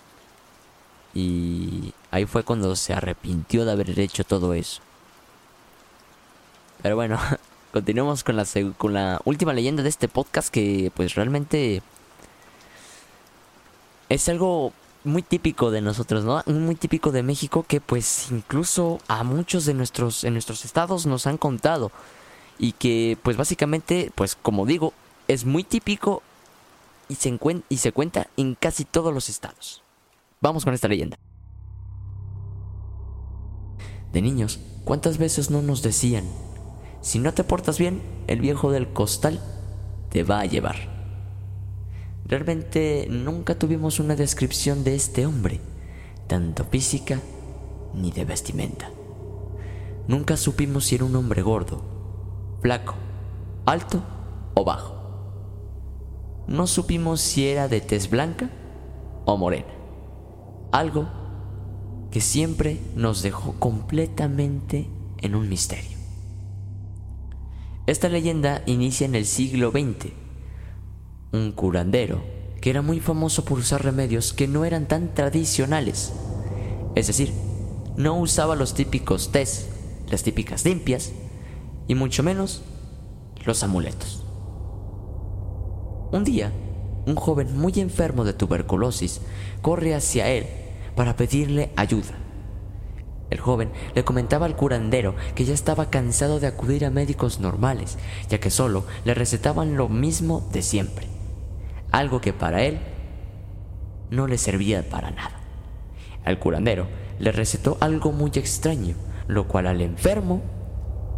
Y 1.14 1.94
ahí 2.10 2.26
fue 2.26 2.42
cuando 2.42 2.74
se 2.76 2.92
arrepintió 2.92 3.64
de 3.64 3.72
haber 3.72 3.98
hecho 3.98 4.24
todo 4.24 4.52
eso. 4.52 4.82
Pero 6.82 6.96
bueno, 6.96 7.18
continuemos 7.72 8.24
con 8.24 8.36
la, 8.36 8.44
con 8.76 8.92
la 8.92 9.20
última 9.24 9.52
leyenda 9.52 9.82
de 9.82 9.88
este 9.88 10.08
podcast 10.08 10.52
que 10.52 10.90
pues 10.94 11.14
realmente 11.14 11.82
es 14.08 14.28
algo 14.28 14.72
muy 15.04 15.22
típico 15.22 15.70
de 15.70 15.80
nosotros, 15.80 16.24
¿no? 16.24 16.42
Muy 16.52 16.74
típico 16.74 17.12
de 17.12 17.22
México 17.22 17.64
que 17.66 17.80
pues 17.80 18.28
incluso 18.30 19.00
a 19.08 19.24
muchos 19.24 19.64
de 19.64 19.74
nuestros 19.74 20.24
en 20.24 20.34
nuestros 20.34 20.64
estados 20.64 21.06
nos 21.06 21.26
han 21.26 21.38
contado 21.38 21.90
y 22.58 22.72
que 22.72 23.16
pues 23.22 23.36
básicamente 23.36 24.10
pues 24.14 24.36
como 24.36 24.66
digo 24.66 24.92
es 25.28 25.44
muy 25.44 25.64
típico 25.64 26.22
y 27.08 27.14
se, 27.14 27.38
y 27.68 27.76
se 27.78 27.92
cuenta 27.92 28.28
en 28.36 28.54
casi 28.54 28.84
todos 28.84 29.14
los 29.14 29.28
estados. 29.28 29.82
Vamos 30.40 30.64
con 30.64 30.74
esta 30.74 30.88
leyenda. 30.88 31.18
De 34.12 34.22
niños, 34.22 34.60
¿cuántas 34.84 35.18
veces 35.18 35.50
no 35.50 35.62
nos 35.62 35.82
decían, 35.82 36.24
si 37.02 37.18
no 37.18 37.34
te 37.34 37.44
portas 37.44 37.78
bien, 37.78 38.02
el 38.26 38.40
viejo 38.40 38.70
del 38.70 38.92
costal 38.92 39.40
te 40.10 40.22
va 40.22 40.40
a 40.40 40.46
llevar? 40.46 40.97
Realmente 42.28 43.06
nunca 43.08 43.58
tuvimos 43.58 44.00
una 44.00 44.14
descripción 44.14 44.84
de 44.84 44.94
este 44.94 45.24
hombre, 45.24 45.62
tanto 46.26 46.64
física 46.64 47.22
ni 47.94 48.10
de 48.10 48.26
vestimenta. 48.26 48.90
Nunca 50.08 50.36
supimos 50.36 50.84
si 50.84 50.96
era 50.96 51.06
un 51.06 51.16
hombre 51.16 51.40
gordo, 51.40 51.82
flaco, 52.60 52.96
alto 53.64 54.02
o 54.52 54.62
bajo. 54.62 54.94
No 56.46 56.66
supimos 56.66 57.22
si 57.22 57.48
era 57.48 57.66
de 57.66 57.80
tez 57.80 58.10
blanca 58.10 58.50
o 59.24 59.38
morena. 59.38 59.72
Algo 60.70 61.08
que 62.10 62.20
siempre 62.20 62.78
nos 62.94 63.22
dejó 63.22 63.54
completamente 63.58 64.90
en 65.22 65.34
un 65.34 65.48
misterio. 65.48 65.96
Esta 67.86 68.10
leyenda 68.10 68.62
inicia 68.66 69.06
en 69.06 69.14
el 69.14 69.24
siglo 69.24 69.70
XX 69.70 70.27
un 71.32 71.52
curandero 71.52 72.22
que 72.60 72.70
era 72.70 72.82
muy 72.82 73.00
famoso 73.00 73.44
por 73.44 73.58
usar 73.58 73.84
remedios 73.84 74.32
que 74.32 74.48
no 74.48 74.64
eran 74.64 74.86
tan 74.86 75.14
tradicionales, 75.14 76.12
es 76.94 77.06
decir, 77.06 77.32
no 77.96 78.18
usaba 78.18 78.56
los 78.56 78.74
típicos 78.74 79.30
tés, 79.30 79.68
las 80.10 80.22
típicas 80.22 80.64
limpias, 80.64 81.12
y 81.86 81.94
mucho 81.94 82.22
menos 82.22 82.62
los 83.44 83.62
amuletos. 83.62 84.24
Un 86.12 86.24
día, 86.24 86.52
un 87.06 87.16
joven 87.16 87.56
muy 87.56 87.72
enfermo 87.76 88.24
de 88.24 88.32
tuberculosis 88.32 89.20
corre 89.62 89.94
hacia 89.94 90.28
él 90.28 90.46
para 90.96 91.16
pedirle 91.16 91.70
ayuda. 91.76 92.14
El 93.30 93.40
joven 93.40 93.70
le 93.94 94.04
comentaba 94.04 94.46
al 94.46 94.56
curandero 94.56 95.14
que 95.34 95.44
ya 95.44 95.52
estaba 95.52 95.90
cansado 95.90 96.40
de 96.40 96.46
acudir 96.46 96.84
a 96.84 96.90
médicos 96.90 97.40
normales, 97.40 97.98
ya 98.28 98.40
que 98.40 98.50
solo 98.50 98.84
le 99.04 99.14
recetaban 99.14 99.76
lo 99.76 99.88
mismo 99.88 100.48
de 100.52 100.62
siempre, 100.62 101.06
algo 101.90 102.20
que 102.20 102.32
para 102.32 102.62
él 102.62 102.78
no 104.10 104.26
le 104.26 104.38
servía 104.38 104.88
para 104.88 105.10
nada. 105.10 105.40
Al 106.24 106.38
curandero 106.38 106.86
le 107.18 107.32
recetó 107.32 107.78
algo 107.80 108.12
muy 108.12 108.30
extraño, 108.34 108.94
lo 109.26 109.48
cual 109.48 109.66
al 109.66 109.80
enfermo 109.80 110.42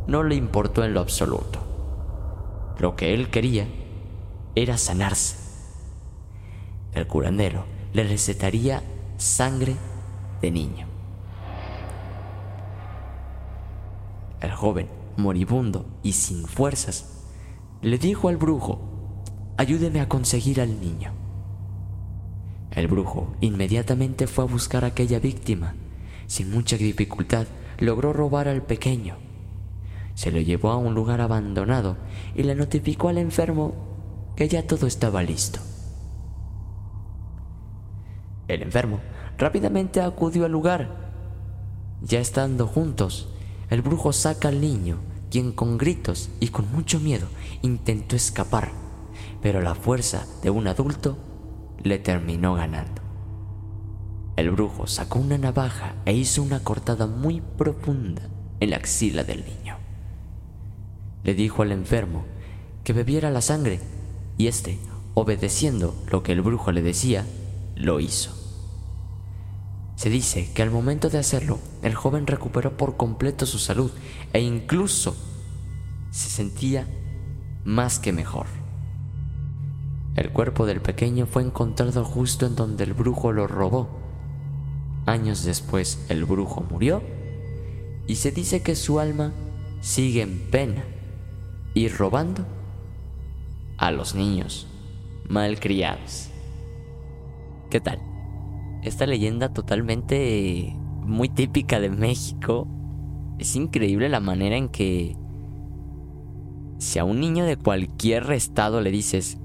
no 0.07 0.23
le 0.23 0.35
importó 0.35 0.85
en 0.85 0.95
lo 0.95 1.01
absoluto. 1.01 1.61
Lo 2.79 2.97
que 2.97 3.15
él 3.15 3.31
quería 3.31 3.67
era 4.55 4.79
sanarse. 4.79 5.37
El 6.93 7.07
curandero 7.07 7.65
le 7.93 8.05
recetaría 8.05 8.83
sangre 9.17 9.77
de 10.41 10.51
niño. 10.51 10.87
El 14.41 14.53
joven, 14.53 14.89
moribundo 15.17 15.87
y 16.03 16.13
sin 16.13 16.47
fuerzas, 16.47 17.27
le 17.83 17.99
dijo 17.99 18.29
al 18.29 18.39
brujo, 18.39 18.81
ayúdeme 19.61 20.01
a 20.01 20.09
conseguir 20.09 20.59
al 20.59 20.81
niño. 20.81 21.13
El 22.71 22.89
brujo 22.89 23.35
inmediatamente 23.43 24.27
fue 24.27 24.45
a 24.45 24.47
buscar 24.47 24.85
a 24.85 24.89
aquella 24.89 25.19
víctima. 25.19 25.75
Sin 26.27 26.51
mucha 26.51 26.79
dificultad, 26.79 27.47
logró 27.79 28.15
robar 28.15 28.49
al 28.49 28.63
pequeño. 28.63 29.19
Se 30.15 30.31
lo 30.31 30.41
llevó 30.41 30.71
a 30.71 30.79
un 30.79 30.95
lugar 30.95 31.21
abandonado 31.21 31.99
y 32.35 32.45
le 32.45 32.55
notificó 32.55 33.11
al 33.11 33.19
enfermo 33.19 33.75
que 34.35 34.49
ya 34.49 34.67
todo 34.67 34.87
estaba 34.87 35.23
listo. 35.23 35.61
El 38.49 38.63
enfermo 38.63 39.01
rápidamente 39.37 40.01
acudió 40.01 40.47
al 40.47 40.53
lugar. 40.53 41.13
Ya 42.01 42.19
estando 42.19 42.67
juntos, 42.67 43.29
el 43.69 43.83
brujo 43.83 44.15
saca 44.15 44.49
al 44.49 44.63
niño, 44.63 45.01
quien 45.31 45.53
con 45.53 45.77
gritos 45.77 46.31
y 46.41 46.49
con 46.49 46.73
mucho 46.73 46.99
miedo 46.99 47.27
intentó 47.61 48.17
escapar, 48.17 48.73
pero 49.43 49.61
la 49.61 49.75
fuerza 49.75 50.27
de 50.43 50.51
un 50.51 50.67
adulto 50.67 51.17
le 51.83 51.99
terminó 51.99 52.55
ganando. 52.55 53.03
El 54.37 54.51
brujo 54.51 54.87
sacó 54.87 55.19
una 55.19 55.39
navaja 55.39 55.95
e 56.05 56.15
hizo 56.15 56.43
una 56.43 56.61
cortada 56.61 57.07
muy 57.07 57.41
profunda 57.41 58.23
en 58.61 58.71
la 58.71 58.77
axila 58.77 59.25
del 59.25 59.45
niño. 59.45 59.77
Le 61.25 61.35
dijo 61.35 61.63
al 61.63 61.73
enfermo 61.73 62.25
que 62.85 62.93
bebiera 62.93 63.31
la 63.31 63.41
sangre 63.41 63.81
y 64.39 64.47
éste, 64.47 64.79
obedeciendo 65.15 65.95
lo 66.11 66.23
que 66.23 66.33
el 66.33 66.41
brujo 66.41 66.73
le 66.73 66.83
decía, 66.83 67.27
lo 67.77 68.01
hizo. 68.01 68.35
Se 69.97 70.09
dice 70.09 70.51
que 70.55 70.63
al 70.63 70.71
momento 70.71 71.11
de 71.11 71.19
hacerlo, 71.19 71.59
el 71.83 71.95
joven 71.95 72.27
recuperó 72.27 72.79
por 72.79 72.97
completo 72.97 73.45
su 73.45 73.59
salud 73.59 73.91
e 74.33 74.41
incluso 74.41 75.15
se 76.11 76.31
sentía 76.31 76.87
más 77.65 77.99
que 77.99 78.13
mejor. 78.13 78.47
El 80.17 80.31
cuerpo 80.31 80.67
del 80.67 80.81
pequeño 80.81 81.27
fue 81.27 81.43
encontrado 81.43 82.05
justo 82.05 82.47
en 82.47 82.57
donde 82.57 82.85
el 82.85 82.95
brujo 82.95 83.33
lo 83.33 83.47
robó. 83.47 83.89
Años 85.07 85.45
después 85.45 86.05
el 86.09 86.25
brujo 86.25 86.65
murió 86.69 87.03
y 88.07 88.17
se 88.17 88.31
dice 88.31 88.63
que 88.63 88.75
su 88.77 89.01
alma 89.01 89.33
sigue 89.81 90.23
en 90.23 90.51
pena 90.51 90.85
y 91.75 91.89
robando 91.89 92.45
a 93.79 93.91
los 93.91 94.15
niños 94.15 94.67
malcriados. 95.29 96.29
¿Qué 97.71 97.81
tal? 97.81 98.01
esta 98.83 99.07
leyenda 99.07 99.53
totalmente 99.53 100.75
muy 101.03 101.29
típica 101.29 101.81
de 101.81 101.91
México. 101.91 102.67
Es 103.39 103.57
increíble 103.57 104.09
la 104.09 104.21
manera 104.21 104.57
en 104.57 104.69
que 104.69 105.17
si 106.79 106.99
a 106.99 107.05
un 107.05 107.21
niño 107.21 107.45
de 107.45 107.57
cualquier 107.57 108.31
estado 108.33 108.81
le 108.81 108.91
dices, 108.91 109.39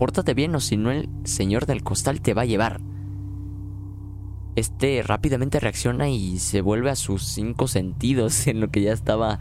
pórtate 0.00 0.32
bien 0.32 0.54
o 0.54 0.60
si 0.60 0.78
no 0.78 0.90
el 0.90 1.10
señor 1.24 1.66
del 1.66 1.82
costal 1.82 2.22
te 2.22 2.32
va 2.32 2.40
a 2.40 2.46
llevar. 2.46 2.80
Este 4.56 5.02
rápidamente 5.02 5.60
reacciona 5.60 6.08
y 6.08 6.38
se 6.38 6.62
vuelve 6.62 6.88
a 6.88 6.96
sus 6.96 7.22
cinco 7.22 7.68
sentidos 7.68 8.46
en 8.46 8.60
lo 8.60 8.70
que 8.70 8.80
ya 8.80 8.94
estaba 8.94 9.40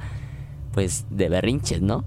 pues 0.73 1.05
de 1.09 1.29
berrinches, 1.29 1.81
¿no? 1.81 2.03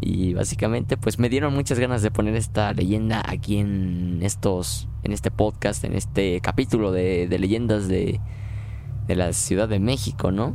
Y 0.00 0.34
básicamente 0.34 0.96
pues 0.96 1.18
me 1.18 1.28
dieron 1.28 1.52
muchas 1.52 1.80
ganas 1.80 2.00
de 2.02 2.12
poner 2.12 2.36
esta 2.36 2.72
leyenda 2.74 3.20
aquí 3.26 3.58
en 3.58 4.20
estos, 4.22 4.88
en 5.02 5.10
este 5.10 5.32
podcast, 5.32 5.82
en 5.82 5.94
este 5.94 6.40
capítulo 6.42 6.92
de, 6.92 7.26
leyendas 7.40 7.88
de, 7.88 8.20
de 9.08 9.16
la 9.16 9.32
Ciudad 9.32 9.68
de 9.68 9.80
México, 9.80 10.30
¿no? 10.30 10.54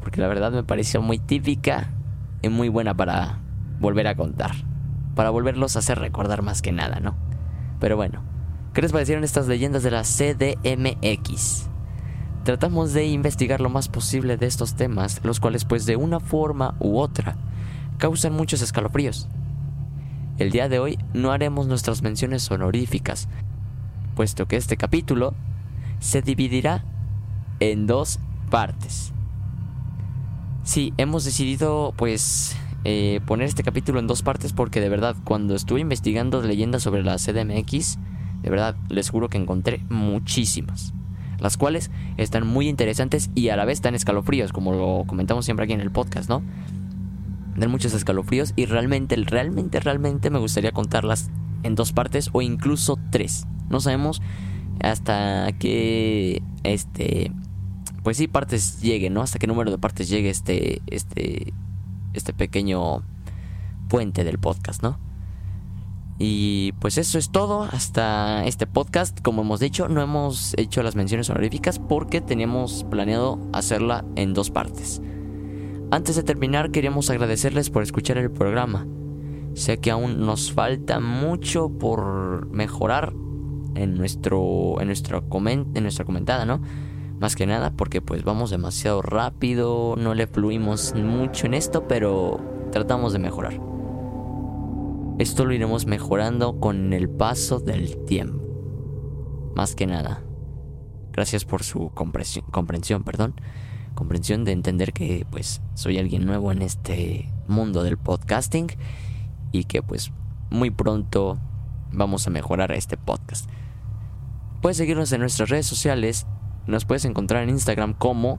Porque 0.00 0.22
la 0.22 0.28
verdad 0.28 0.50
me 0.50 0.64
pareció 0.64 1.02
muy 1.02 1.18
típica 1.18 1.92
y 2.40 2.48
muy 2.48 2.70
buena 2.70 2.96
para 2.96 3.42
volver 3.80 4.06
a 4.06 4.14
contar. 4.14 4.69
Para 5.14 5.30
volverlos 5.30 5.76
a 5.76 5.80
hacer 5.80 5.98
recordar 5.98 6.42
más 6.42 6.62
que 6.62 6.72
nada, 6.72 7.00
¿no? 7.00 7.16
Pero 7.80 7.96
bueno, 7.96 8.22
¿qué 8.74 8.82
les 8.82 8.92
parecieron 8.92 9.24
estas 9.24 9.48
leyendas 9.48 9.82
de 9.82 9.90
la 9.90 10.02
CDMX? 10.02 11.68
Tratamos 12.44 12.92
de 12.92 13.06
investigar 13.06 13.60
lo 13.60 13.68
más 13.68 13.88
posible 13.88 14.36
de 14.36 14.46
estos 14.46 14.74
temas, 14.74 15.20
los 15.24 15.40
cuales 15.40 15.64
pues 15.64 15.86
de 15.86 15.96
una 15.96 16.20
forma 16.20 16.74
u 16.78 16.98
otra 16.98 17.36
causan 17.98 18.32
muchos 18.32 18.62
escalofríos. 18.62 19.28
El 20.38 20.50
día 20.50 20.70
de 20.70 20.78
hoy 20.78 20.98
no 21.12 21.32
haremos 21.32 21.66
nuestras 21.66 22.00
menciones 22.02 22.50
honoríficas, 22.50 23.28
puesto 24.14 24.48
que 24.48 24.56
este 24.56 24.78
capítulo 24.78 25.34
se 25.98 26.22
dividirá 26.22 26.84
en 27.60 27.86
dos 27.86 28.20
partes. 28.50 29.12
Sí, 30.62 30.94
hemos 30.96 31.24
decidido 31.24 31.92
pues 31.96 32.56
eh, 32.84 33.20
poner 33.26 33.46
este 33.46 33.62
capítulo 33.62 33.98
en 33.98 34.06
dos 34.06 34.22
partes 34.22 34.52
porque 34.52 34.80
de 34.80 34.88
verdad 34.88 35.16
cuando 35.24 35.54
estuve 35.54 35.80
investigando 35.80 36.42
leyendas 36.42 36.82
sobre 36.82 37.02
la 37.02 37.16
CDMX, 37.16 37.98
de 38.42 38.50
verdad 38.50 38.76
les 38.88 39.10
juro 39.10 39.28
que 39.28 39.38
encontré 39.38 39.84
muchísimas, 39.88 40.94
las 41.38 41.56
cuales 41.56 41.90
están 42.16 42.46
muy 42.46 42.68
interesantes 42.68 43.30
y 43.34 43.48
a 43.48 43.56
la 43.56 43.64
vez 43.64 43.80
tan 43.80 43.94
escalofríos, 43.94 44.52
como 44.52 44.72
lo 44.72 45.04
comentamos 45.06 45.44
siempre 45.44 45.64
aquí 45.64 45.72
en 45.72 45.80
el 45.80 45.90
podcast, 45.90 46.28
¿no? 46.28 46.42
de 47.60 47.68
muchos 47.68 47.92
escalofríos 47.94 48.52
y 48.56 48.66
realmente, 48.66 49.16
realmente, 49.16 49.80
realmente 49.80 50.30
me 50.30 50.38
gustaría 50.38 50.72
contarlas 50.72 51.30
en 51.62 51.74
dos 51.74 51.92
partes 51.92 52.30
o 52.32 52.42
incluso 52.42 52.98
tres. 53.10 53.46
No 53.68 53.80
sabemos 53.80 54.22
hasta 54.82 55.52
qué, 55.58 56.42
este, 56.64 57.32
pues 58.02 58.16
sí, 58.16 58.28
partes 58.28 58.80
lleguen, 58.80 59.14
¿no? 59.14 59.22
Hasta 59.22 59.38
qué 59.38 59.46
número 59.46 59.70
de 59.70 59.78
partes 59.78 60.08
llegue 60.08 60.30
este, 60.30 60.80
este, 60.86 61.52
este 62.12 62.32
pequeño 62.32 63.02
puente 63.88 64.24
del 64.24 64.38
podcast, 64.38 64.82
¿no? 64.82 64.98
Y 66.22 66.72
pues 66.72 66.98
eso 66.98 67.18
es 67.18 67.30
todo 67.30 67.62
hasta 67.62 68.44
este 68.44 68.66
podcast. 68.66 69.20
Como 69.22 69.40
hemos 69.40 69.58
dicho, 69.58 69.88
no 69.88 70.02
hemos 70.02 70.52
hecho 70.58 70.82
las 70.82 70.94
menciones 70.94 71.30
honoríficas 71.30 71.78
porque 71.78 72.20
teníamos 72.20 72.84
planeado 72.90 73.38
hacerla 73.54 74.04
en 74.16 74.34
dos 74.34 74.50
partes. 74.50 75.00
Antes 75.90 76.16
de 76.16 76.22
terminar, 76.22 76.70
queríamos 76.70 77.08
agradecerles 77.08 77.70
por 77.70 77.82
escuchar 77.82 78.18
el 78.18 78.30
programa. 78.30 78.86
Sé 79.54 79.78
que 79.78 79.90
aún 79.90 80.24
nos 80.26 80.52
falta 80.52 81.00
mucho 81.00 81.70
por 81.70 82.46
mejorar 82.50 83.14
en 83.74 83.94
nuestro 83.94 84.80
en 84.80 84.88
nuestra 84.88 85.22
en 85.30 85.82
nuestra 85.82 86.04
comentada, 86.04 86.44
¿no? 86.44 86.60
Más 87.20 87.36
que 87.36 87.46
nada 87.46 87.70
porque 87.70 88.02
pues 88.02 88.24
vamos 88.24 88.50
demasiado 88.50 89.02
rápido, 89.02 89.94
no 89.96 90.14
le 90.14 90.26
fluimos 90.26 90.94
mucho 90.94 91.46
en 91.46 91.54
esto, 91.54 91.86
pero 91.86 92.40
tratamos 92.72 93.12
de 93.12 93.20
mejorar. 93.20 93.60
Esto 95.18 95.44
lo 95.44 95.52
iremos 95.52 95.86
mejorando 95.86 96.58
con 96.58 96.92
el 96.92 97.08
paso 97.08 97.60
del 97.60 98.04
tiempo. 98.06 98.42
Más 99.54 99.76
que 99.76 99.86
nada. 99.86 100.24
Gracias 101.12 101.44
por 101.44 101.62
su 101.62 101.90
comprensión, 101.90 103.04
perdón 103.04 103.34
comprensión 103.94 104.44
de 104.44 104.52
entender 104.52 104.92
que 104.92 105.26
pues 105.30 105.60
soy 105.74 105.98
alguien 105.98 106.24
nuevo 106.24 106.52
en 106.52 106.62
este 106.62 107.32
mundo 107.48 107.82
del 107.82 107.98
podcasting 107.98 108.68
y 109.52 109.64
que 109.64 109.82
pues 109.82 110.12
muy 110.50 110.70
pronto 110.70 111.38
vamos 111.92 112.26
a 112.26 112.30
mejorar 112.30 112.72
este 112.72 112.96
podcast. 112.96 113.48
Puedes 114.62 114.76
seguirnos 114.76 115.12
en 115.12 115.20
nuestras 115.20 115.48
redes 115.48 115.66
sociales, 115.66 116.26
nos 116.66 116.84
puedes 116.84 117.04
encontrar 117.04 117.42
en 117.42 117.50
Instagram 117.50 117.94
como 117.94 118.38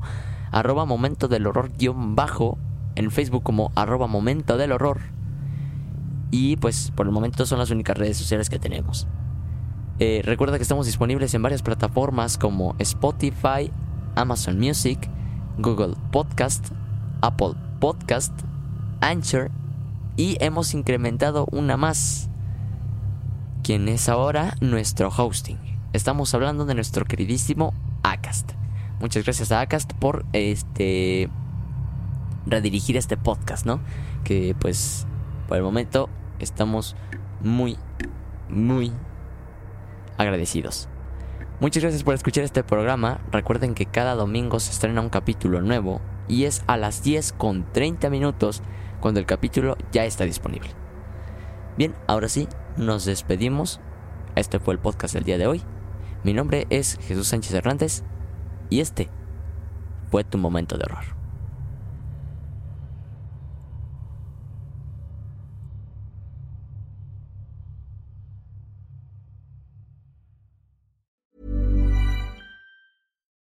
arroba 0.51 0.85
momento 0.85 1.27
del 1.27 1.47
horror 1.47 1.71
guion 1.77 2.15
bajo, 2.15 2.57
en 2.95 3.11
Facebook 3.11 3.43
como 3.43 3.71
arroba 3.75 4.07
momento 4.07 4.57
del 4.57 4.71
horror 4.71 5.01
y 6.31 6.55
pues 6.55 6.91
por 6.95 7.05
el 7.05 7.11
momento 7.11 7.45
son 7.45 7.59
las 7.59 7.69
únicas 7.69 7.97
redes 7.97 8.17
sociales 8.17 8.49
que 8.49 8.57
tenemos. 8.57 9.07
Eh, 9.99 10.21
recuerda 10.23 10.57
que 10.57 10.63
estamos 10.63 10.87
disponibles 10.87 11.33
en 11.33 11.43
varias 11.43 11.61
plataformas 11.61 12.37
como 12.37 12.75
Spotify, 12.79 13.71
Amazon 14.15 14.57
Music, 14.57 15.09
Google 15.59 15.93
Podcast, 16.11 16.71
Apple 17.21 17.53
Podcast, 17.79 18.33
Anchor 19.01 19.51
y 20.15 20.37
hemos 20.39 20.73
incrementado 20.73 21.45
una 21.51 21.77
más, 21.77 22.29
quien 23.61 23.89
es 23.89 24.09
ahora 24.09 24.55
nuestro 24.61 25.09
hosting. 25.09 25.59
Estamos 25.93 26.33
hablando 26.33 26.65
de 26.65 26.73
nuestro 26.73 27.05
queridísimo 27.05 27.73
Acast. 28.03 28.51
Muchas 28.99 29.23
gracias 29.23 29.51
a 29.51 29.61
Acast 29.61 29.93
por 29.93 30.25
este 30.33 31.29
redirigir 32.45 32.97
este 32.97 33.17
podcast, 33.17 33.65
¿no? 33.65 33.79
Que 34.23 34.55
pues 34.59 35.05
por 35.47 35.57
el 35.57 35.63
momento 35.63 36.09
estamos 36.39 36.95
muy 37.41 37.77
muy 38.49 38.91
agradecidos. 40.17 40.87
Muchas 41.59 41.83
gracias 41.83 42.03
por 42.03 42.15
escuchar 42.15 42.43
este 42.43 42.63
programa. 42.63 43.19
Recuerden 43.31 43.75
que 43.75 43.85
cada 43.85 44.15
domingo 44.15 44.59
se 44.59 44.71
estrena 44.71 45.01
un 45.01 45.09
capítulo 45.09 45.61
nuevo 45.61 46.01
y 46.27 46.45
es 46.45 46.63
a 46.67 46.77
las 46.77 47.03
10 47.03 47.33
con 47.33 47.71
30 47.71 48.09
minutos 48.09 48.63
cuando 48.99 49.19
el 49.19 49.25
capítulo 49.25 49.77
ya 49.91 50.05
está 50.05 50.23
disponible. 50.23 50.69
Bien, 51.77 51.93
ahora 52.07 52.29
sí, 52.29 52.47
nos 52.77 53.05
despedimos. 53.05 53.79
Este 54.35 54.59
fue 54.59 54.73
el 54.73 54.79
podcast 54.79 55.13
del 55.13 55.23
día 55.23 55.37
de 55.37 55.47
hoy. 55.47 55.61
Mi 56.23 56.33
nombre 56.33 56.67
es 56.69 56.99
Jesús 57.07 57.29
Sánchez 57.29 57.53
Hernández 57.53 58.03
y 58.69 58.79
este 58.79 59.09
fue 60.11 60.23
tu 60.23 60.37
momento 60.37 60.77
de 60.77 60.83
horror. 60.83 61.20